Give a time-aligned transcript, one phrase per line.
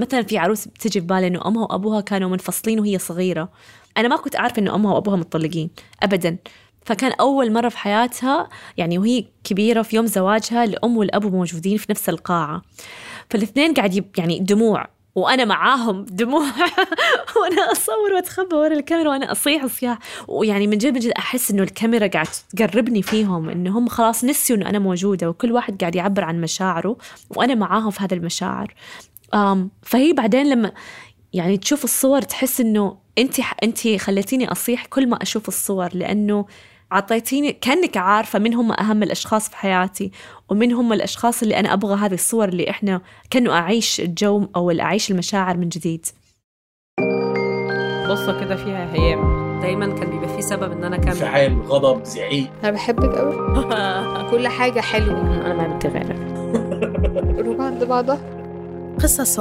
[0.00, 3.48] مثلا في عروس بتجي في بالي إنه أمها وأبوها كانوا منفصلين وهي صغيرة.
[3.96, 5.70] أنا ما كنت أعرف إنه أمها وأبوها متطلقين
[6.02, 6.38] ابدا.
[6.84, 11.86] فكان أول مرة في حياتها يعني وهي كبيرة في يوم زواجها الأم والأبو موجودين في
[11.90, 12.62] نفس القاعة.
[13.30, 16.44] فالاثنين قاعد يعني دموع وأنا معاهم دموع.
[17.36, 19.98] وأنا أصور وأتخبى ورا الكاميرا وأنا أصيح صياح
[20.28, 22.26] ويعني من جد من جد أحس إنه الكاميرا قاعد
[22.56, 26.96] تقربني فيهم انه هم خلاص نسيوا إنه أنا موجودة وكل واحد قاعد يعبر عن مشاعره
[27.30, 28.74] وأنا معاهم في هذه المشاعر.
[29.82, 30.72] فهي بعدين لما
[31.32, 36.46] يعني تشوف الصور تحس إنه أنت أنت خليتيني أصيح كل ما أشوف الصور لأنه
[36.92, 40.10] عطيتيني كأنك عارفة من هم أهم الأشخاص في حياتي
[40.48, 45.10] ومن هم الأشخاص اللي أنا أبغى هذه الصور اللي إحنا كأنه أعيش الجو أو أعيش
[45.10, 46.06] المشاعر من جديد.
[48.08, 49.40] قصة كده فيها هيام.
[49.60, 52.50] دايما كان بيبقى في سبب إن أنا كمل انفعال غضب زعيق.
[52.62, 53.34] أنا بحبك قوي
[54.30, 55.46] كل حاجة حلوة.
[55.46, 56.18] أنا ما بدي غيرك.
[57.46, 58.39] روح عند بعضها.
[58.98, 59.40] قصص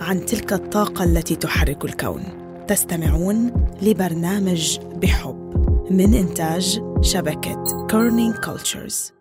[0.00, 2.24] عن تلك الطاقة التي تحرك الكون.
[2.68, 5.48] تستمعون لبرنامج بحب
[5.90, 9.12] من إنتاج شبكة Kerning Cultures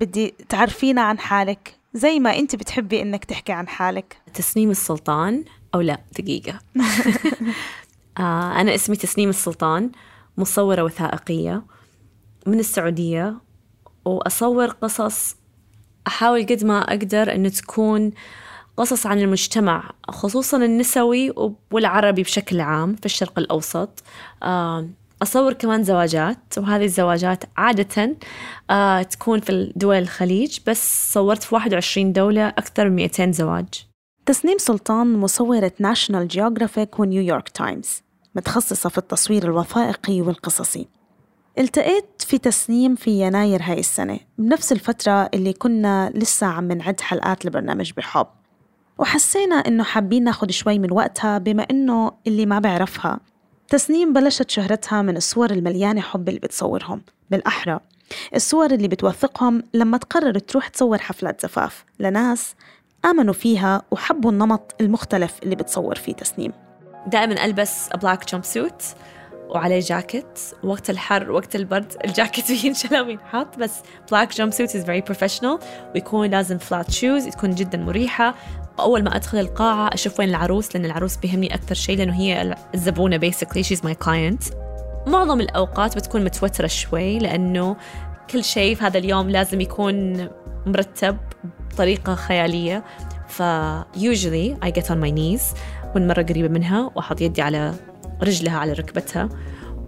[0.00, 4.16] بدي تعرفينا عن حالك زي ما أنت بتحبي إنك تحكي عن حالك.
[4.34, 6.58] تسنيم السلطان أو لا دقيقة.
[8.18, 9.90] آه أنا اسمي تسنيم السلطان
[10.38, 11.62] مصورة وثائقية
[12.46, 13.34] من السعودية
[14.04, 15.36] وأصور قصص
[16.06, 18.12] أحاول قد ما أقدر أنه تكون
[18.76, 21.32] قصص عن المجتمع خصوصا النسوي
[21.70, 24.02] والعربي بشكل عام في الشرق الأوسط.
[25.22, 28.16] أصور كمان زواجات وهذه الزواجات عادة
[28.70, 33.66] آه تكون في دول الخليج بس صورت في 21 دولة أكثر من 200 زواج.
[34.26, 38.02] تسنيم سلطان مصورة National Geographic ونيويورك تايمز
[38.34, 40.88] متخصصة في التصوير الوثائقي والقصصي.
[41.58, 47.44] التقيت في تسنيم في يناير هاي السنة بنفس الفترة اللي كنا لسه عم نعد حلقات
[47.46, 48.26] لبرنامج بحب
[48.98, 53.20] وحسينا إنه حابين ناخد شوي من وقتها بما إنه اللي ما بعرفها.
[53.68, 57.80] تسنيم بلشت شهرتها من الصور المليانة حب اللي بتصورهم بالأحرى.
[58.34, 62.54] الصور اللي بتوثقهم لما تقرر تروح تصور حفلات زفاف لناس
[63.04, 66.52] آمنوا فيها وحبوا النمط المختلف اللي بتصور فيه تسنيم.
[67.06, 68.82] دائما ألبس black jumpsuit
[69.48, 70.38] وعليه جاكيت.
[70.64, 73.72] وقت الحر وقت البرد الجاكيت بينشال وينحط بس
[74.10, 75.58] black jumpsuit is very professional
[75.94, 78.34] ويكون لازم flat shoes تكون جدا مريحة.
[78.80, 83.18] أول ما أدخل القاعة أشوف وين العروس لأن العروس بيهمني أكثر شيء لأنه هي الزبونة
[83.18, 83.62] basically.
[83.62, 84.54] She's my client.
[85.06, 87.76] معظم الأوقات بتكون متوترة شوي لأنه
[88.30, 90.28] كل شيء في هذا اليوم لازم يكون
[90.66, 91.16] مرتب
[91.70, 92.84] بطريقة خيالية.
[93.28, 93.42] ف
[93.96, 95.56] usually I get on my knees.
[95.84, 97.74] أكون مرة قريبة منها وأحط يدي على
[98.22, 99.28] رجلها على ركبتها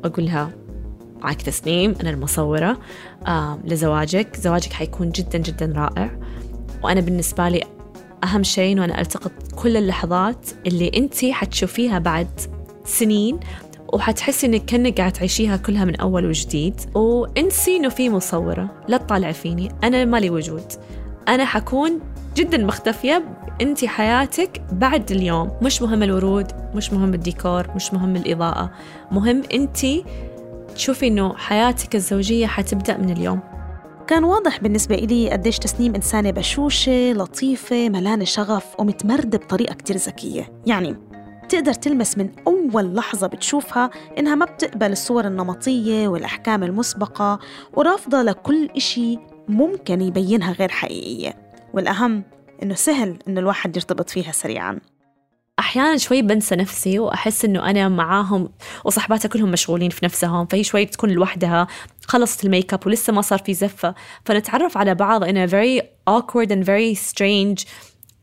[0.04, 0.50] وأقول لها
[1.20, 2.78] معك تسنيم أنا المصورة
[3.26, 6.10] آه لزواجك زواجك حيكون جدا جدا رائع.
[6.82, 7.64] وأنا بالنسبة لي
[8.24, 12.28] أهم شيء إنه أنا ألتقط كل اللحظات اللي أنت حتشوفيها بعد
[12.84, 13.40] سنين
[13.92, 16.74] وحتحسي إنك كأنك قاعد تعيشيها كلها من أول وجديد.
[16.94, 20.72] وإنسي إنه في مصورة لا تطالع فيني أنا مالي وجود.
[21.28, 22.00] أنا حكون
[22.38, 23.24] جدا مختفية.
[23.60, 25.50] انت حياتك بعد اليوم.
[25.62, 28.70] مش مهم الورود مش مهم الديكور مش مهم الإضاءة.
[29.12, 29.78] مهم انت
[30.74, 33.40] تشوفي إنه حياتك الزوجية حتبدأ من اليوم.
[34.06, 40.52] كان واضح بالنسبة إلي قديش تسنيم إنسانة بشوشة لطيفة ملانة شغف ومتمردة بطريقة كتير ذكية.
[40.66, 40.96] يعني
[41.48, 47.38] تقدر تلمس من أول لحظة بتشوفها إنها ما بتقبل الصور النمطية والأحكام المسبقة
[47.72, 49.18] ورافضة لكل إشي
[49.48, 51.47] ممكن يبينها غير حقيقية.
[51.74, 52.24] والأهم
[52.62, 54.80] إنه سهل إنه الواحد يرتبط فيها سريعاً.
[55.58, 58.48] أحيانا شوي بنسى نفسي وأحس إنه أنا معاهم
[58.84, 61.66] وصحباتها كلهم مشغولين في نفسهم فهي شوي تكون لوحدها
[62.06, 63.94] خلصت الميك اب ولسه ما صار في زفة.
[64.24, 67.66] فنتعرف على بعض in a very awkward and very strange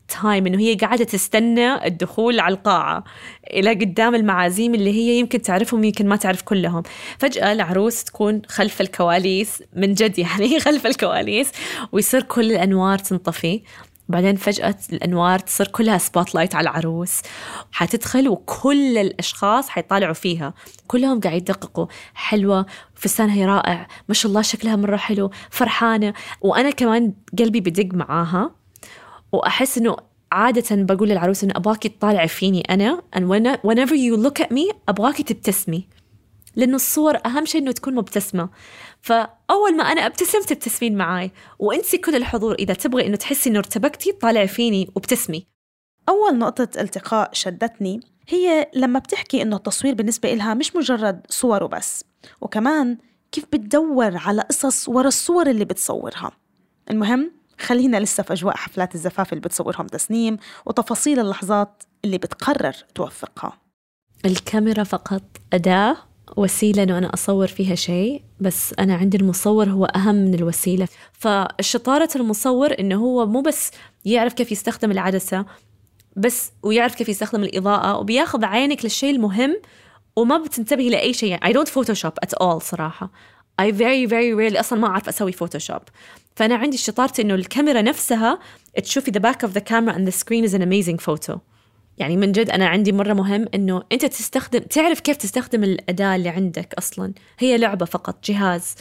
[0.08, 3.04] time إنه هي قاعدة تستنى الدخول على القاعة
[3.50, 6.82] إلى قدام المعازيم اللي هي يمكن تعرفهم يمكن ما تعرف كلهم.
[7.18, 11.52] فجأة العروس تكون خلف الكواليس من جد يعني خلف الكواليس
[11.92, 13.62] ويصير كل الأنوار تنطفي.
[14.08, 17.22] بعدين فجأة الأنوار تصير كلها spotlight على العروس.
[17.72, 20.54] حتدخل وكل الأشخاص حيطالعوا فيها.
[20.86, 21.86] كلهم قاعد يدققوا.
[22.14, 23.88] حلوة فستانها رائع.
[24.08, 25.30] ما شاء الله شكلها مرة حلو.
[25.50, 26.14] فرحانة.
[26.40, 28.65] وأنا كمان قلبي بدق معاها.
[29.32, 29.96] وأحس إنه
[30.32, 33.22] عادة بقول للعروس إنه أبغاكي تطالعي فيني أنا and
[33.62, 35.88] whenever you look at me أبغاكي تبتسمي.
[36.56, 38.48] لأنه الصور أهم شيء إنه تكون مبتسمة.
[39.00, 41.30] فأول ما أنا أبتسم تبتسمين معاي.
[41.58, 45.46] وأنسي كل الحضور إذا تبغي إنه تحسي إنه ارتبكتي طالعي فيني وابتسمي.
[46.08, 52.04] أول نقطة التقاء شدتني هي لما بتحكي إنه التصوير بالنسبة إلها مش مجرد صور وبس.
[52.40, 52.98] وكمان
[53.32, 56.32] كيف بتدور على قصص ورا الصور اللي بتصورها.
[56.90, 60.36] المهم خلينا لسه في أجواء حفلات الزفاف اللي بتصورهم تسنيم
[60.66, 63.60] وتفاصيل اللحظات اللي بتقرر توثقها
[64.24, 65.22] الكاميرا فقط
[65.52, 65.96] أداة
[66.36, 70.88] وسيلة إنه أنا أصور فيها شيء بس أنا عندي المصور هو أهم من الوسيلة.
[71.12, 73.70] فشطارة المصور إنه هو مو بس
[74.04, 75.46] يعرف كيف يستخدم العدسة
[76.16, 79.60] بس ويعرف كيف يستخدم الإضاءة وبياخذ عينك للشيء المهم
[80.16, 81.30] وما بتنتبهي لأي شيء.
[81.30, 83.10] يعني I don't Photoshop at all صراحة.
[83.62, 85.82] I very very rarely أصلا ما أعرف أسوي فوتوشوب
[86.36, 88.38] فأنا عندي شطارتي إنه الكاميرا نفسها
[88.82, 91.38] تشوفي the back of the camera and the screen is an amazing photo.
[91.98, 96.28] يعني من جد أنا عندي مرة مهم إنه أنت تستخدم تعرف كيف تستخدم الأداة اللي
[96.28, 97.12] عندك أصلا.
[97.38, 98.74] هي لعبة فقط جهاز.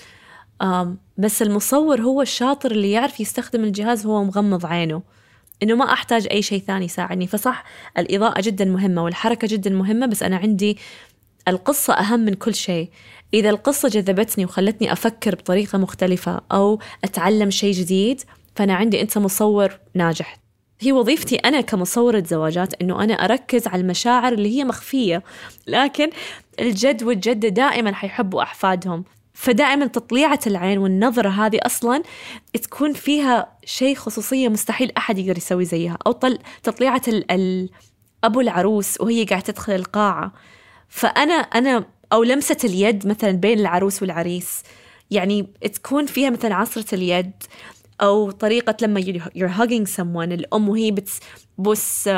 [0.64, 0.88] um,
[1.18, 5.02] بس المصور هو الشاطر اللي يعرف يستخدم الجهاز وهو مغمض عينه.
[5.64, 7.28] إنه ما أحتاج أي شيء ثاني يساعدني.
[7.28, 7.64] فصح
[7.98, 10.78] الإضاءة جدا مهمة والحركة جدا مهمة بس أنا عندي
[11.48, 12.90] القصة أهم من كل شيء.
[13.36, 18.22] إذا القصة جذبتني وخلتني أفكر بطريقة مختلفة أو أتعلم شيء جديد
[18.56, 20.38] فأنا عندي أنت مصور ناجح.
[20.80, 25.24] هي وظيفتي أنا كمصورة زواجات إنه أنا أركز على المشاعر اللي هي مخفية
[25.68, 26.10] لكن
[26.60, 29.04] الجد والجدة دائما حيحبوا أحفادهم.
[29.34, 32.04] فدائما تطليعة العين والنظرة هذه أصلا
[32.54, 35.98] تكون فيها شيء خصوصية مستحيل أحد يقدر يسوي زيها.
[36.08, 37.70] أو طل تطليعة ال ال
[38.24, 40.34] أبو العروس وهي قاعدة تدخل القاعة.
[40.90, 41.86] فأنا أنا
[42.16, 44.64] أو لمسة اليد مثلا بين العروس والعريس.
[45.12, 47.32] يعني تكون فيها مثلا عصرة اليد
[48.02, 49.02] أو طريقة لما
[49.38, 52.10] you're hugging someone الأم وهي بتبوس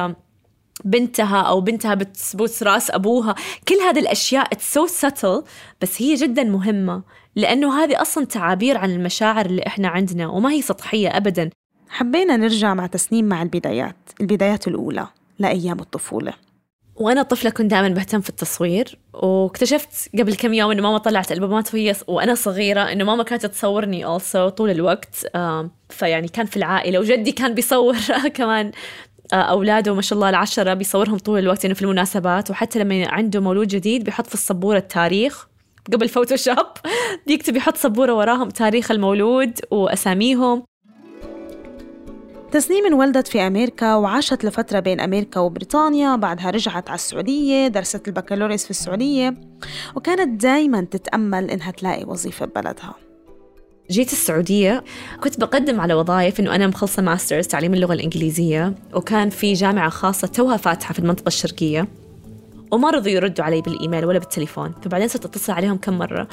[0.85, 3.35] بنتها أو بنتها بتبوس رأس أبوها.
[3.67, 5.43] كل هذه الأشياء it's so subtle
[5.81, 7.03] بس هي جدا مهمة
[7.35, 11.49] لأنه هذه أصلا تعابير عن المشاعر اللي إحنا عندنا وما هي سطحية أبدا.
[11.89, 15.07] حبينا نرجع مع تسنيم مع البدايات البدايات الأولى
[15.39, 16.46] لأيام الطفولة.
[16.97, 21.73] وأنا طفلة كنت دائما بهتم في التصوير واكتشفت قبل كم يوم إنه ماما طلعت البومات
[21.73, 25.27] وهي وأنا صغيرة إنه ماما كانت تصورني also طول الوقت
[25.89, 27.95] فيعني كان في العائلة وجدي كان بيصور
[28.37, 28.71] كمان
[29.33, 33.39] آه، أولاده ما شاء الله العشرة بيصورهم طول الوقت إنه في المناسبات وحتى لما عنده
[33.39, 35.47] مولود جديد بيحط في السبوره التاريخ
[35.93, 36.67] قبل فوتوشوب
[37.27, 40.63] بيكتب يحط سبوره وراهم تاريخ المولود وأساميهم.
[42.51, 48.63] تسنيم انولدت في أمريكا وعاشت لفترة بين أمريكا وبريطانيا بعدها رجعت على السعودية درست البكالوريوس
[48.63, 49.33] في السعودية
[49.95, 52.95] وكانت دايما تتأمل إنها تلاقي وظيفة ببلدها
[53.91, 54.83] جيت السعودية
[55.23, 60.27] كنت بقدم على وظائف إنه أنا مخلصة masters تعليم اللغة الإنجليزية وكان في جامعة خاصة
[60.27, 61.87] توها فاتحة في المنطقة الشرقية
[62.71, 66.27] وما رضوا يردوا علي بالإيميل ولا بالتليفون فبعدين صرت أتصل عليهم كم مرة.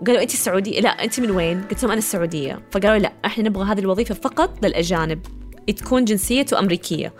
[0.00, 2.62] وقالوا أنت سعودية لا أنت من وين؟ قلت لهم أنا السعودية.
[2.70, 5.45] فقالوا لا إحنا نبغى هذه الوظيفة فقط للأجانب.
[5.72, 7.12] تكون جنسيته أمريكية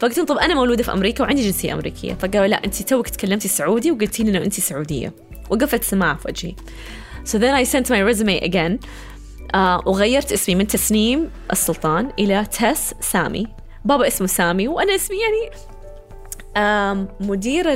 [0.00, 2.14] فقلت لهم طب أنا مولودة في أمريكا وعندي جنسية أمريكية.
[2.14, 5.12] فقالوا لا أنت توك تكلمتي سعودي وقلتي لي إنه أنت سعودية.
[5.50, 6.54] وقفت سماعة في وجهي.
[7.24, 8.78] So then I sent my resume again.
[9.54, 13.46] uh, وغيرت اسمي من تسنيم السلطان إلى تس سامي.
[13.84, 15.56] بابا اسمه سامي وأنا اسمي يعني
[16.56, 17.72] uh, مدير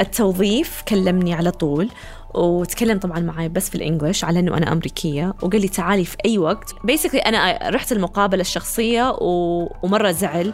[0.00, 1.88] التوظيف كلمني على طول.
[2.36, 5.34] وتكلم طبعا معي بس في الإنجليش على إنه أنا أمريكية.
[5.42, 6.74] وقال لي تعالي في أي وقت.
[6.84, 9.68] بيسكلي أنا رحت المقابلة الشخصية و...
[9.82, 10.52] ومرة زعل.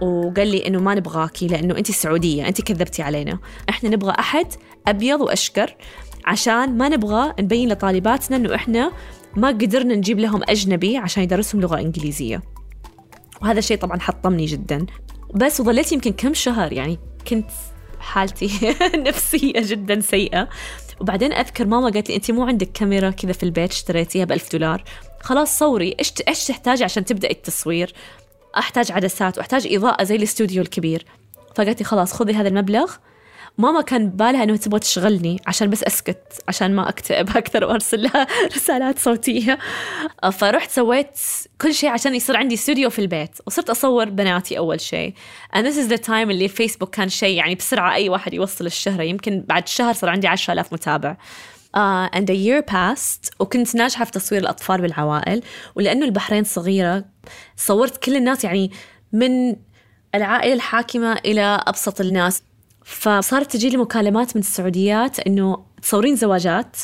[0.00, 3.38] وقال لي إنه ما نبغاكي لأنه انت سعودية انت كذبتي علينا.
[3.68, 4.46] إحنا نبغى أحد
[4.86, 5.76] أبيض وأشقر
[6.24, 8.92] عشان ما نبغى نبين لطالباتنا إنه إحنا
[9.36, 12.42] ما قدرنا نجيب لهم أجنبي عشان يدرسهم لغة إنجليزية.
[13.42, 14.86] وهذا الشيء طبعا حطمني جدا.
[15.34, 16.98] بس وظليت يمكن كم شهر يعني
[17.28, 17.50] كنت
[18.00, 18.50] حالتي
[19.08, 20.48] نفسية جدا سيئة.
[21.00, 24.84] وبعدين أذكر ماما قالت لي أنت مو عندك كاميرا كذا في البيت اشتريتيها بألف دولار.
[25.20, 27.94] خلاص صوري إيش إيش تحتاجي عشان تبدأي التصوير؟
[28.58, 31.04] أحتاج عدسات وأحتاج إضاءة زي الاستوديو الكبير.
[31.54, 32.92] فقالت لي خلاص خذي هذا المبلغ
[33.58, 38.26] ماما كان بالها إنه تبغى تشغلني عشان بس أسكت عشان ما أكتئب أكثر وأرسل لها
[38.56, 39.58] رسالات صوتية.
[40.32, 41.18] فرحت سويت
[41.60, 45.14] كل شيء عشان يصير عندي استوديو في البيت وصرت أصور بناتي أول شيء.
[45.56, 49.02] And this is the time اللي فيسبوك كان شيء يعني بسرعة أي واحد يوصل الشهرة
[49.02, 51.16] يمكن بعد شهر صار عندي 10000 متابع.
[51.74, 55.42] uh, and a year passed وكنت ناجحة في تصوير الأطفال بالعوائل
[55.74, 57.04] ولأنه البحرين صغيرة
[57.56, 58.70] صورت كل الناس يعني
[59.12, 59.56] من
[60.14, 62.42] العائلة الحاكمة إلى أبسط الناس.
[62.84, 66.76] فصارت تجي لي مكالمات من السعوديات إنه تصورين زواجات.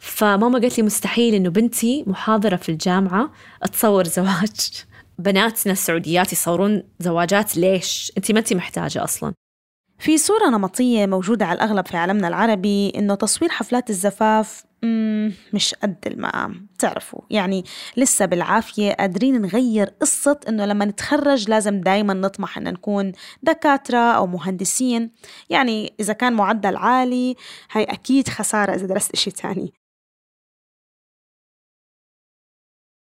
[0.00, 3.32] فماما قالت لي مستحيل إنه بنتي محاضرة في الجامعة
[3.72, 4.84] تصور زواج.
[5.18, 9.32] بناتنا السعوديات يصورون زواجات ليش؟ أنت ما أنت محتاجة أصلا.
[9.98, 14.64] في صورة نمطية موجودة على الأغلب في عالمنا العربي إنه تصوير حفلات الزفاف
[15.52, 17.20] مش قد المقام تعرفوا.
[17.30, 17.64] يعني
[17.96, 24.26] لسه بالعافية قادرين نغير قصة إنه لما نتخرج لازم دايما نطمح إن نكون دكاترة أو
[24.26, 25.10] مهندسين.
[25.50, 27.36] يعني إذا كان معدل عالي
[27.72, 29.72] هاي أكيد خسارة إذا درست إشي تاني.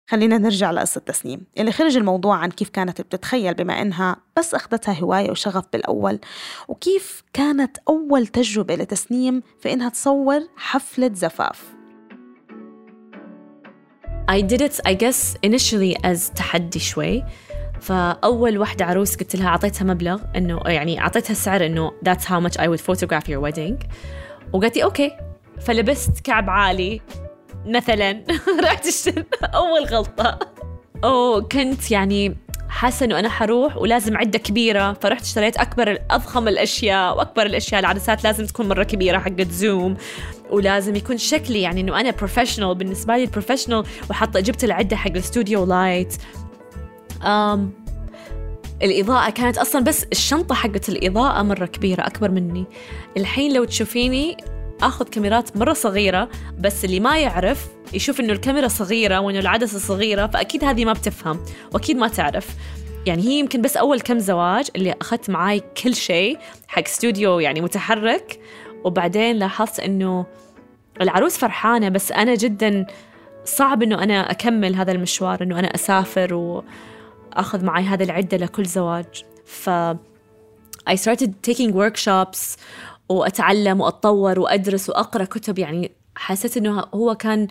[0.09, 4.99] خلينا نرجع لقصة تسنيم اللي خرج الموضوع عن كيف كانت بتتخيل بما إنها بس أخذتها
[4.99, 6.19] هواية وشغف بالأول
[6.67, 11.73] وكيف كانت أول تجربة لتسنيم في إنها تصور حفلة زفاف.
[14.31, 17.23] I did it I guess initially as تحدي شوي.
[17.81, 22.57] فأول واحدة عروس قلت لها أعطيتها مبلغ إنه يعني أعطيتها سعر إنه that's how much
[22.57, 23.87] I would photograph your wedding.
[24.53, 25.11] وقالت لي أوكي.
[25.61, 27.01] فلبست كعب عالي.
[27.67, 28.23] مثلا.
[28.63, 30.39] رحت اشتري أول غلطة.
[31.03, 32.37] وكنت يعني
[32.69, 34.93] حاسة إنه أنا حروح ولازم عدة كبيرة.
[34.93, 37.79] فرحت اشتريت أكبر أضخم الأشياء وأكبر الأشياء.
[37.79, 39.97] العدسات لازم تكون مرة كبيرة حقت zoom
[40.49, 45.11] ولازم يكون شكلي يعني إنه أنا professional بالنسبة لي ال professional وحط جبت العدة حق
[45.11, 46.13] ال studio light
[47.23, 47.71] أم
[48.81, 52.65] الإضاءة كانت أصلا بس الشنطة حقت الإضاءة مرة كبيرة أكبر مني.
[53.17, 54.37] الحين لو تشوفيني
[54.81, 56.29] آخذ كاميرات مرة صغيرة
[56.59, 61.39] بس اللي ما يعرف يشوف إنه الكاميرا صغيرة وإنه العدسة صغيرة فأكيد هذه ما بتفهم
[61.73, 62.47] وأكيد ما تعرف.
[63.05, 67.61] يعني هي يمكن بس أول كم زواج اللي أخذت معاي كل شيء حق استوديو يعني
[67.61, 68.39] متحرك
[68.83, 70.25] وبعدين لاحظت إنه
[71.01, 72.85] العروس فرحانة بس أنا جدا
[73.45, 79.23] صعب إنه أنا أكمل هذا المشوار إنه أنا أسافر وأخذ معي هذه العدة لكل زواج.
[79.45, 79.69] ف
[80.89, 82.57] I started taking workshops
[83.09, 87.47] وأتعلم وأتطور وأدرس وأقرأ كتب يعني حسيت إنه هو كان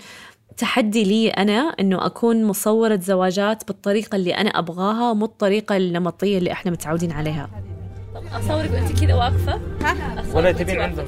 [0.56, 6.52] تحدي لي أنا إنه أكون مصورة زواجات بالطريقة اللي أنا أبغاها مو الطريقة النمطية اللي
[6.52, 7.50] إحنا متعودين عليها.
[8.32, 9.60] أصورك وأنت كذا واقفة؟
[10.34, 11.04] ولا تبين عنده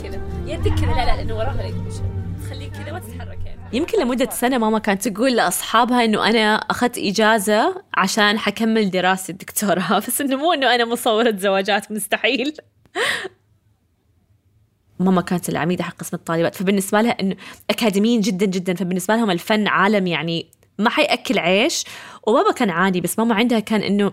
[0.47, 0.87] يدك كذا.
[0.87, 1.73] لا لا لأنه وراها
[2.51, 3.39] خليك كذا ما تتحرك
[3.73, 9.99] يمكن لمدة سنة ماما كانت تقول لأصحابها إنه أنا أخذت إجازة عشان حكمل دراسة الدكتوراه
[10.07, 12.55] بس إنه مو إنه أنا مصورة زواجات مستحيل.
[15.01, 17.37] ماما كانت العميدة حق قسم الطالبات فبالنسبة لها إنه
[17.71, 20.47] أكاديميين جدا جدا فبالنسبة لهم الفن عالم يعني
[20.79, 21.85] ما حيأكل عيش.
[22.27, 24.13] وبابا كان عادي بس ماما عندها كان إنه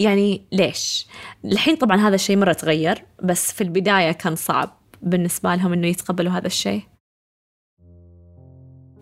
[0.00, 1.06] يعني ليش؟
[1.44, 6.32] الحين طبعا هذا الشيء مرة تغير بس في البداية كان صعب بالنسبة لهم إنه يتقبلوا
[6.32, 6.82] هذا الشيء.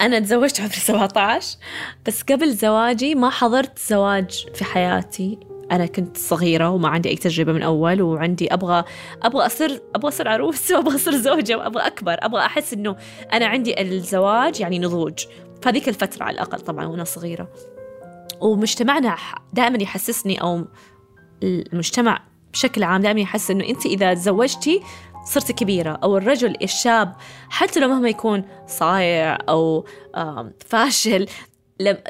[0.00, 1.58] أنا تزوجت عمري 17
[2.06, 5.38] بس قبل زواجي ما حضرت زواج في حياتي.
[5.72, 8.84] أنا كنت صغيرة وما عندي أي تجربة من أول وعندي أبغى
[9.22, 12.96] أبغى أصير أبغى أصير عروس وابغى أصير زوجة وابغى أكبر أبغى أحس إنه
[13.32, 15.18] أنا عندي الزواج يعني نضوج.
[15.62, 17.48] في هذيك الفترة على الأقل طبعا وأنا صغيرة.
[18.40, 19.16] ومجتمعنا
[19.52, 20.64] دائما يحسسني أو
[21.42, 22.20] المجتمع
[22.52, 24.82] بشكل عام دائما يحس إنه انت إذا تزوجتي
[25.24, 27.12] صرت كبيرة أو الرجل الشاب
[27.48, 29.86] حتى لو مهما يكون صايع أو
[30.66, 31.26] فاشل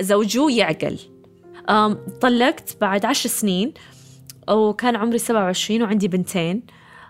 [0.01, 0.99] زوجوه يعقل.
[2.21, 3.75] طلقت بعد عشر سنين
[4.51, 6.63] وكان عمري سبعة وعشرين وعندي بنتين.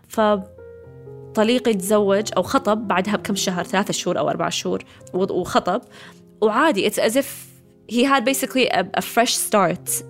[0.09, 4.83] فطليقي تزوج أو خطب بعدها بكم شهر ثلاثة شهور أو أربعة شهور
[5.15, 5.81] وخطب.
[6.41, 7.27] وعادي as if
[7.93, 10.05] he had basically a, a fresh start.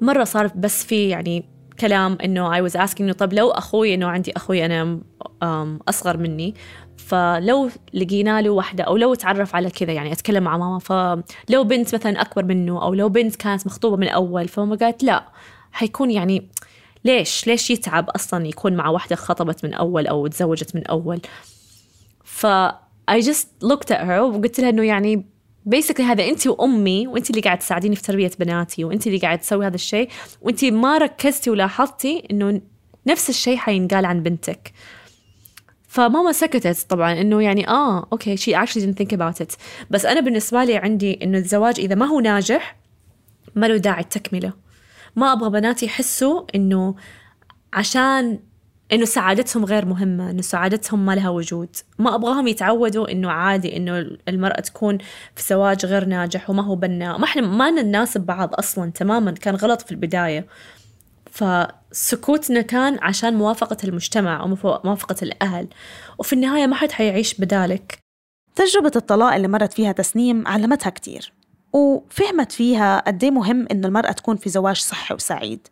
[0.00, 1.44] مرة صار بس في يعني
[1.80, 5.00] كلام إنه I was asking إنه طب لو أخوي إنه عندي أخوي أنا
[5.88, 6.54] أصغر مني
[6.98, 10.78] فلو لقينا له واحدة أو لو تعرف على كذا يعني أتكلم مع ماما.
[10.78, 15.28] فلو بنت مثلا أكبر منه أو لو بنت كانت مخطوبة من أول فماما قالت لا
[15.72, 16.48] حيكون يعني
[17.04, 21.20] ليش؟ ليش يتعب أصلا يكون مع واحدة خطبت من أول أو تزوجت من أول؟
[22.24, 22.46] ف
[23.10, 25.26] I just looked at her وقلت لها إنه يعني
[25.66, 29.66] basically هذا انت وأمي وانت اللي قاعد تساعديني في تربية بناتي وانت اللي قاعد تسوي
[29.66, 30.08] هذا الشيء
[30.42, 32.60] وانت ما ركزتي ولاحظتي إنه
[33.06, 34.72] نفس الشيء حينقال عن بنتك.
[35.88, 39.56] فماما سكتت طبعا إنه يعني آه okay she actually didn't think about it.
[39.90, 42.76] بس أنا بالنسبة لي عندي إنه الزواج إذا ما هو ناجح
[43.54, 44.52] ما له داعي التكملة.
[45.16, 46.94] ما أبغى بناتي يحسوا إنه
[47.72, 48.38] عشان
[48.92, 51.76] إنه سعادتهم غير مهمة إنه سعادتهم ما لها وجود.
[51.98, 54.98] ما أبغاهم يتعودوا إنه عادي إنه المرأة تكون
[55.36, 57.18] في زواج غير ناجح وما هو بناء.
[57.18, 60.46] ما إحنا ما نناسب بعض أصلا تماما كان غلط في البداية.
[61.30, 64.48] فسكوتنا كان عشان موافقة المجتمع أو
[64.84, 65.68] موافقة الأهل.
[66.18, 67.98] وفي النهاية ما حد حيعيش بدالك.
[68.54, 71.32] تجربة الطلاق اللي مرت فيها تسنيم علمتها كتير
[71.72, 75.68] وفهمت فيها قد إيه مهم إن المرأة تكون في زواج صحي وسعيد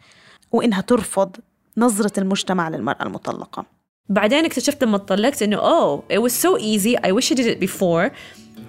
[0.52, 1.36] وإنها ترفض
[1.76, 3.64] نظرة المجتمع للمرأة المطلقة.
[4.08, 6.96] بعدين اكتشفت لما طلقت إنه أوه it was so easy.
[7.08, 8.10] I wish I did it before.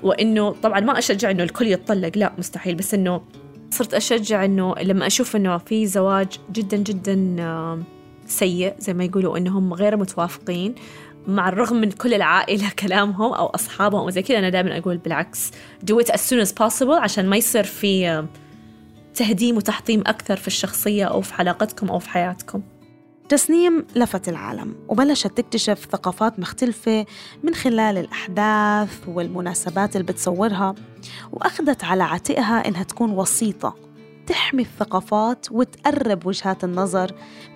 [0.03, 2.11] وإنه طبعا ما أشجع إنه الكل يتطلق.
[2.15, 2.75] لا مستحيل.
[2.75, 3.21] بس إنه
[3.71, 7.85] صرت أشجع إنه لما أشوف إنه في زواج جدا جدا
[8.27, 10.75] سيء زي ما يقولوا إنهم غير متوافقين
[11.27, 15.51] مع الرغم من كل العائلة كلامهم أو أصحابهم وزي كذا أنا دائما أقول بالعكس
[15.91, 18.23] do it as soon as possible عشان ما يصير في
[19.17, 22.61] تهديم وتحطيم أكثر في الشخصية أو في علاقتكم أو في حياتكم.
[23.29, 27.05] تسنيم لفت العالم وبلشت تكتشف ثقافات مختلفة
[27.43, 30.75] من خلال الأحداث والمناسبات اللي بتصورها
[31.31, 33.75] وأخذت على عاتقها إنها تكون وسيطة
[34.27, 37.11] تحمي الثقافات وتقرب وجهات النظر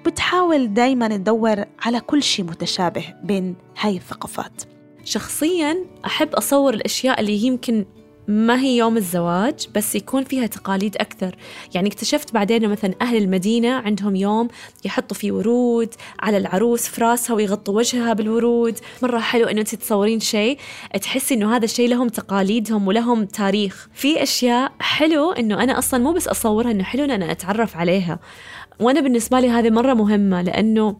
[0.05, 4.63] بتحاول دايما تدور على كل شيء متشابه بين هاي الثقافات.
[5.03, 7.85] شخصيا أحب أصور الأشياء اللي يمكن
[8.27, 11.35] ما هي يوم الزواج بس يكون فيها تقاليد أكثر.
[11.75, 14.47] يعني اكتشفت بعدين مثلا أهل المدينة عندهم يوم
[14.85, 18.79] يحطوا فيه ورود على العروس في راسها ويغطوا وجهها بالورود.
[19.03, 20.57] مرة حلو أنه أنت تصورين شيء.
[21.01, 23.87] تحسي أنه هذا الشيء لهم تقاليدهم ولهم تاريخ.
[23.93, 28.19] في أشياء حلو أنه أنا أصلا مو بس أصورها أنه حلو أن أنا أتعرف عليها.
[28.79, 30.95] وأنا بالنسبة لي هذه مرة مهمة لأنه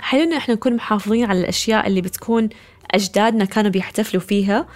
[0.00, 2.48] حلو أنه إحنا نكون محافظين على الأشياء اللي بتكون
[2.90, 4.66] أجدادنا كانوا بيحتفلوا فيها.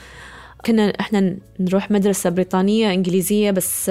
[0.66, 3.86] كنا إحنا نروح مدرسة بريطانية إنجليزية بس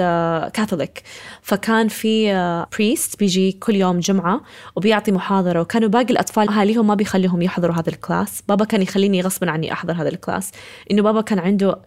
[0.52, 1.02] Catholic uh,
[1.42, 2.32] فكان في
[2.72, 4.40] priest uh, بيجي كل يوم جمعة
[4.76, 9.20] وبيعطي محاضرة وكانوا باقي الأطفال أهاليهم ما بيخليهم يحضروا هذا ال class بابا كان يخليني
[9.20, 10.50] غصبا عني أحضر هذا ال class
[10.90, 11.82] إنه بابا كان عنده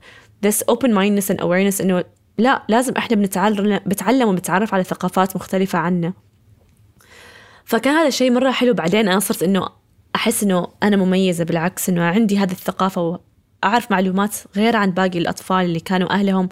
[0.46, 2.04] this open mindedness and awareness إنه
[2.38, 6.14] لا لازم إحنا بنتعلم بتعلم وبتعرف على ثقافات مختلفة عنا.
[7.66, 8.74] فكان هذا الشيء مرة حلو.
[8.74, 9.68] بعدين أنا صرت إنه
[10.16, 13.20] أحس إنه أنا مميزة بالعكس إنه عندي هذه الثقافة
[13.64, 16.50] أعرف معلومات غير عن باقي الأطفال اللي كانوا أهلهم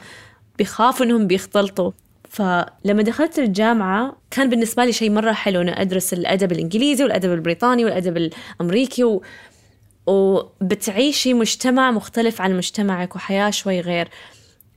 [0.57, 1.91] بيخافوا إنهم بيختلطوا.
[2.29, 7.85] فلما دخلت الجامعة كان بالنسبة لي شيء مرة حلو إنه أدرس الأدب الإنجليزي والأدب البريطاني
[7.85, 9.23] والأدب الأمريكي و...
[10.07, 14.09] وبتعيشي مجتمع مختلف عن مجتمعك وحياة شوي غير.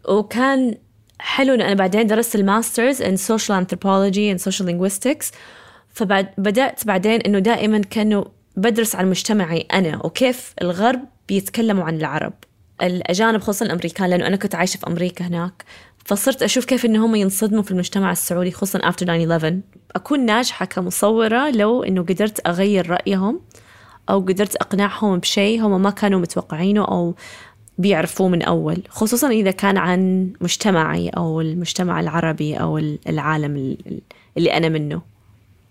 [0.08, 0.74] وكان
[1.18, 5.32] حلو أنا بعدين درست الماسترز in social anthropology and social linguistics.
[5.88, 8.24] فبدأت بعدين إنه دائما كانوا
[8.56, 10.06] بدرس عن مجتمعي أنا.
[10.06, 12.32] وكيف الغرب بيتكلموا عن العرب.
[12.82, 15.64] الأجانب خصوصا الأمريكان لأنه أنا كنت عايشة في أمريكا هناك
[16.04, 19.54] فصرت أشوف كيف إنهم ينصدموا في المجتمع السعودي خصوصا after 9/11
[19.96, 23.40] أكون ناجحة كمصورة لو إنه قدرت أغير رأيهم
[24.10, 27.14] أو قدرت أقنعهم بشيء هم ما كانوا متوقعينه أو
[27.78, 28.82] بيعرفوه من أول.
[28.88, 32.78] خصوصا إذا كان عن مجتمعي أو المجتمع العربي أو
[33.08, 33.76] العالم
[34.36, 35.02] اللي أنا منه.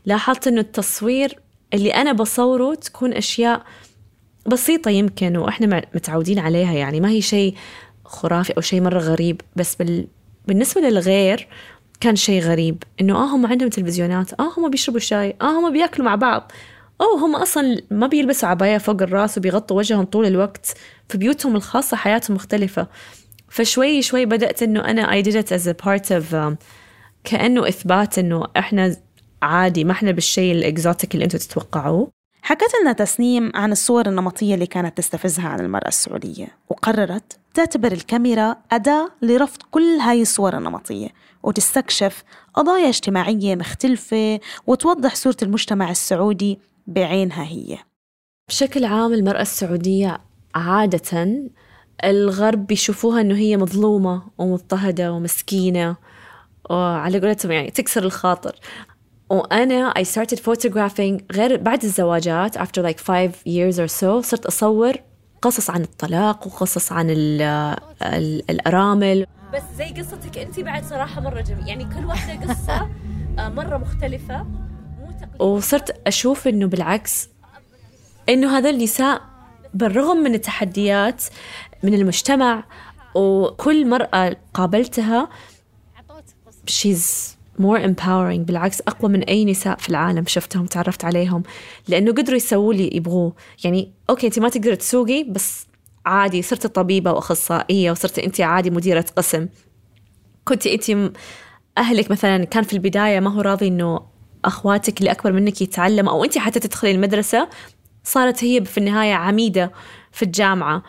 [0.05, 1.39] لاحظت إنه التصوير
[1.73, 3.63] اللي أنا بصوره تكون أشياء
[4.45, 6.99] بسيطة يمكن وإحنا متعودين عليها يعني.
[6.99, 7.55] ما هي شيء
[8.05, 10.07] خرافي أو شيء مرة غريب بس بال...
[10.47, 11.47] بالنسبة للغير
[11.99, 12.83] كان شيء غريب.
[13.01, 16.51] إنه آه هم عندهم تلفزيونات آه هم بيشربوا شاي آه هم بيأكلوا مع بعض.
[17.01, 20.73] أو هم أصلا ما بيلبسوا عباية فوق الرأس وبيغطوا وجههم طول الوقت.
[21.09, 22.87] في بيوتهم الخاصة حياتهم مختلفة.
[23.49, 26.55] فشوي شوي بدأت إنه أنا I did it as a part of um,
[27.23, 28.95] كأنه إثبات إنه إحنا
[29.41, 32.22] عادي ما إحنا بالشيء الإكزوتيك اللي أنتم تتوقعوه.
[32.43, 38.55] حكت لنا تسنيم عن الصور النمطية اللي كانت تستفزها عن المرأة السعودية وقررت تعتبر الكاميرا
[38.71, 41.07] أداة لرفض كل هاي الصور النمطية
[41.43, 47.77] وتستكشف قضايا اجتماعية مختلفة وتوضح صورة المجتمع السعودي بعينها هي.
[48.47, 50.17] بشكل عام المرأة السعودية
[50.55, 51.41] عادة
[52.03, 55.95] الغرب بيشوفوها إنه هي مظلومة ومضطهدة ومسكينة
[56.69, 58.55] وعلى قولتهم يعني تكسر الخاطر.
[59.33, 64.93] وأنا I started photographing غير بعد الزواجات after like five years or so صرت أصور
[65.41, 67.41] قصص عن الطلاق وقصص عن ال
[68.01, 69.25] ال الأرامل.
[69.53, 72.89] بس زي قصتك أنت بعد صراحة مرة جميل يعني كل واحدة قصة
[73.39, 74.45] آه، مرة مختلفة
[75.39, 77.29] وصرت أشوف إنه بالعكس
[78.29, 79.21] إنه هذا النساء
[79.73, 81.23] بالرغم من التحديات
[81.83, 82.63] من المجتمع
[83.15, 85.29] وكل مرأة قابلتها
[86.71, 88.39] she's more empowering.
[88.45, 91.43] بالعكس أقوى من أي نساء في العالم شفتهم تعرفت عليهم.
[91.87, 93.33] لأنه قدروا يسووا لي يبغوه.
[93.63, 95.67] يعني أوكي أنت ما تقدر تسوقي بس
[96.05, 99.47] عادي صرت طبيبة وأخصائية وصرت أنت عادي مديرة قسم.
[100.45, 101.11] كنت أنت
[101.77, 104.01] أهلك مثلا كان في البداية ما هو راضي إنه
[104.45, 107.49] أخواتك اللي أكبر منك يتعلموا أو أنت حتى تدخلي المدرسة
[108.03, 109.71] صارت هي في النهاية عميدة
[110.11, 110.83] في الجامعة.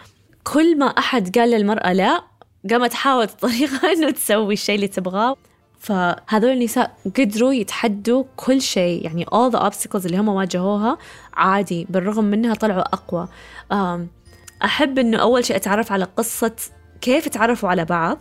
[0.45, 2.25] كل ما أحد قال للمرأة لا
[2.71, 5.37] قامت تحاول طريقة إنه تسوي الشيء اللي تبغاه.
[5.85, 9.05] فهذول النساء قدروا يتحدوا كل شيء.
[9.05, 10.99] يعني all the obstacles اللي هم واجهوها
[11.35, 13.29] عادي بالرغم منها طلعوا أقوى.
[14.65, 16.53] أحب إنه أول شيء أتعرف على قصة
[17.01, 18.19] كيف تعرفوا على بعض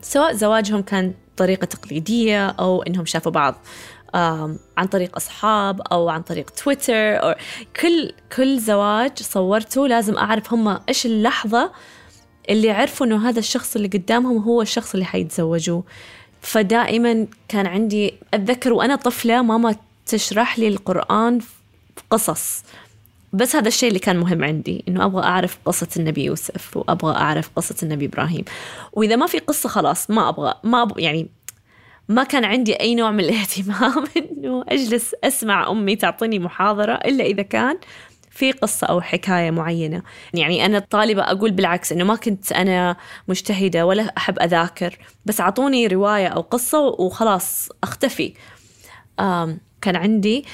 [0.00, 3.54] سواء زواجهم كان طريقة تقليدية أو إنهم شافوا بعض
[4.76, 7.34] عن طريق أصحاب أو عن طريق تويتر أو
[7.80, 11.72] كل كل زواج صورته لازم أعرف هم إيش اللحظة
[12.50, 15.84] اللي عرفوا إنه هذا الشخص اللي قدامهم هو الشخص اللي حيتزوجوه.
[16.44, 19.76] فدائما كان عندي أتذكر وأنا طفلة ماما
[20.06, 22.62] تشرح لي القرآن في قصص.
[23.32, 27.50] بس هذا الشيء اللي كان مهم عندي إنه أبغى أعرف قصة النبي يوسف وأبغى أعرف
[27.56, 28.44] قصة النبي إبراهيم.
[28.92, 31.28] وإذا ما في قصة خلاص ما أبغى ما أبغى يعني
[32.08, 37.42] ما كان عندي أي نوع من الاهتمام إنه أجلس أسمع أمي تعطيني محاضرة إلا إذا
[37.42, 37.78] كان
[38.34, 40.02] في قصة أو حكاية معينة.
[40.34, 42.96] يعني أنا طالبة أقول بالعكس إنه ما كنت أنا
[43.28, 48.34] مجتهدة ولا أحب أذاكر بس أعطوني رواية أو قصة وخلاص أختفي.
[49.82, 50.44] كان عندي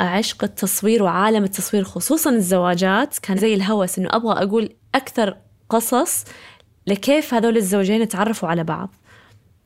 [0.00, 3.18] عشق التصوير وعالم التصوير خصوصا الزواجات.
[3.18, 5.36] كان زي الهوس إنه أبغى أقول أكثر
[5.68, 6.24] قصص
[6.86, 8.94] لكيف هذول الزوجين تعرفوا على بعض.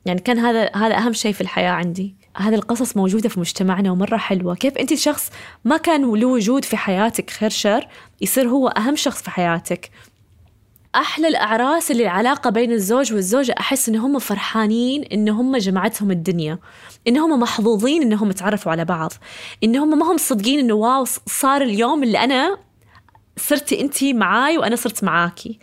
[0.05, 2.17] يعني كان هذا هذا أهم شيء في الحياة عندي.
[2.37, 4.55] هذه القصص موجودة في مجتمعنا ومرة حلوة.
[4.55, 5.31] كيف أنت شخص
[5.65, 7.89] ما كان له وجود في حياتك خير شر
[8.21, 9.91] يصير هو أهم شخص في حياتك.
[10.95, 16.59] أحلى الأعراس اللي العلاقة بين الزوج والزوجة أحس إن هم فرحانين إن هم جمعتهم الدنيا.
[17.09, 19.13] إن هم محظوظين إنهم تعرفوا على بعض.
[19.65, 22.59] إن هم ما هم صدقين إنه واو صار اليوم اللي أنا
[23.37, 25.59] صرتي أنت معاي وأنا صرت معاكي.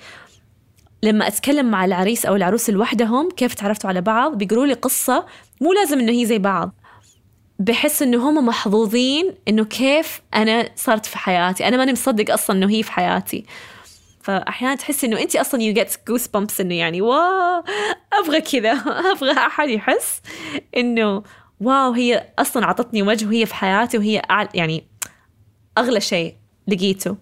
[1.05, 5.25] لما أتكلم مع العريس أو العروس لوحدهم كيف تعرفتوا على بعض بيقولوا لي قصة
[5.61, 6.71] مو لازم إنه هي زي بعض.
[7.59, 11.67] بحس إنه هم محظوظين إنه كيف أنا صارت في حياتي.
[11.67, 13.45] أنا ماني مصدق أصلا إنه هي في حياتي.
[14.21, 17.63] فأحيانا تحس إنه أنت أصلا you get goosebumps إنه يعني wow
[18.13, 18.71] أبغى كذا
[19.11, 20.21] أبغى أحد يحس
[20.77, 21.23] إنه
[21.61, 24.21] wow هي أصلا عطتني وجه وهي في حياتي وهي
[24.53, 24.87] يعني
[25.77, 26.35] أغلى شيء
[26.67, 27.17] لقيته.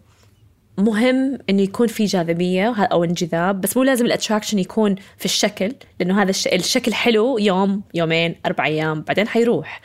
[0.77, 6.21] مهم إنه يكون في جاذبية أو انجذاب بس مو لازم الاتراكشن يكون في الشكل لأنه
[6.21, 9.81] هذا الشكل حلو يوم يومين أربع أيام بعدين حيروح.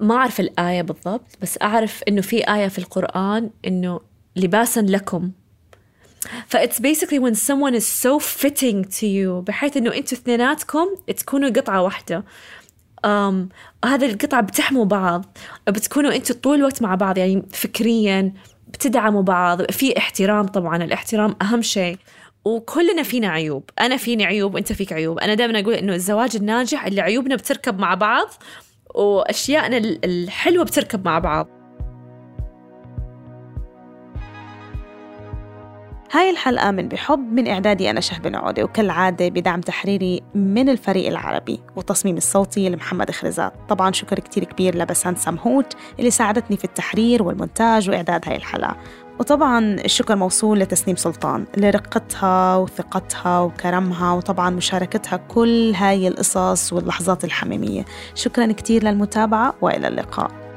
[0.00, 4.00] ما أعرف الآية بالضبط بس أعرف إنه في آية في القرآن إنه
[4.36, 5.30] لباسا لكم.
[6.46, 11.48] ف it's basically when someone is so fitting to you بحيث إنه أنتوا اثنيناتكم تكونوا
[11.48, 12.24] قطعة واحدة.
[13.06, 13.34] um,
[13.84, 15.36] هذا القطعة بتحموا بعض
[15.68, 18.32] بتكونوا أنتوا طول الوقت مع بعض يعني فكريا.
[18.72, 21.96] بتدعموا بعض في احترام طبعا الاحترام أهم شيء.
[22.44, 23.70] وكلنا فينا عيوب.
[23.80, 25.18] أنا فيني عيوب وأنت فيك عيوب.
[25.18, 28.28] أنا دائما أقول إنه الزواج الناجح اللي عيوبنا بتركب مع بعض
[28.94, 31.57] وأشياءنا الحلوة بتركب مع بعض.
[36.12, 41.60] هاي الحلقة من بحب من إعدادي أنا شهب العودة وكالعادة بدعم تحريري من الفريق العربي
[41.76, 47.90] والتصميم الصوتي لمحمد خرزات طبعا شكر كتير كبير لبسان سمهوت اللي ساعدتني في التحرير والمونتاج
[47.90, 48.76] وإعداد هاي الحلقة.
[49.20, 57.84] وطبعا الشكر موصول لتسنيم سلطان لرقتها وثقتها وكرمها وطبعا مشاركتها كل هاي القصص واللحظات الحميمية.
[58.14, 60.47] شكرا كتير للمتابعة وإلى اللقاء.